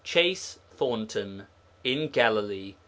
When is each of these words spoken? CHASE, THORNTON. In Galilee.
CHASE, 0.03 0.57
THORNTON. 0.71 1.45
In 1.83 2.07
Galilee. 2.07 2.73